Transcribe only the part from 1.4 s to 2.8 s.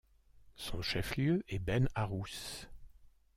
est Ben Arous.